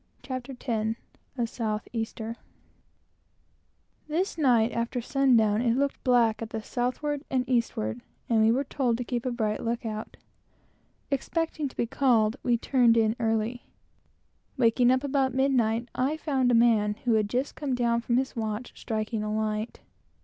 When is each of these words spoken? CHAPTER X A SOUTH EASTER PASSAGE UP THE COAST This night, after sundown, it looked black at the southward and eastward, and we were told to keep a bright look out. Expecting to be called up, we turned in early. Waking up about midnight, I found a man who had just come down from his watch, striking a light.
CHAPTER 0.23 0.57
X 0.59 0.95
A 1.37 1.45
SOUTH 1.45 1.87
EASTER 1.93 2.33
PASSAGE 2.33 2.33
UP 2.33 2.45
THE 2.47 4.07
COAST 4.07 4.07
This 4.07 4.37
night, 4.39 4.71
after 4.71 4.99
sundown, 4.99 5.61
it 5.61 5.77
looked 5.77 6.03
black 6.03 6.41
at 6.41 6.49
the 6.49 6.63
southward 6.63 7.23
and 7.29 7.47
eastward, 7.47 8.01
and 8.27 8.41
we 8.41 8.51
were 8.51 8.63
told 8.63 8.97
to 8.97 9.03
keep 9.03 9.27
a 9.27 9.31
bright 9.31 9.61
look 9.63 9.85
out. 9.85 10.17
Expecting 11.11 11.67
to 11.67 11.77
be 11.77 11.85
called 11.85 12.33
up, 12.37 12.43
we 12.43 12.57
turned 12.57 12.97
in 12.97 13.15
early. 13.19 13.67
Waking 14.57 14.89
up 14.89 15.03
about 15.03 15.35
midnight, 15.35 15.87
I 15.93 16.17
found 16.17 16.49
a 16.49 16.55
man 16.55 16.95
who 17.05 17.13
had 17.13 17.29
just 17.29 17.53
come 17.53 17.75
down 17.75 18.01
from 18.01 18.17
his 18.17 18.35
watch, 18.35 18.73
striking 18.75 19.21
a 19.21 19.31
light. 19.31 19.81